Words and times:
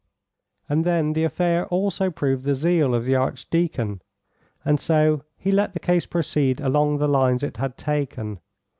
And 0.67 0.83
then 0.83 1.13
the 1.13 1.23
affair 1.23 1.67
also 1.67 2.09
proved 2.09 2.43
the 2.43 2.55
zeal 2.55 2.95
of 2.95 3.05
the 3.05 3.13
Archdeacon, 3.15 4.01
and 4.65 4.79
so 4.79 5.21
he 5.37 5.51
let 5.51 5.73
the 5.73 5.79
case 5.79 6.07
proceed 6.07 6.59
along 6.59 6.97
the 6.97 7.07
lines 7.07 7.43
it 7.43 7.57
had 7.57 7.77
taken. 7.77 8.39